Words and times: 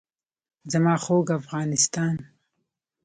زما 0.71 0.95
خوږ 1.03 1.27
افغانستان. 1.39 2.15